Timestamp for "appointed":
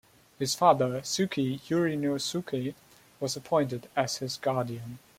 3.37-3.87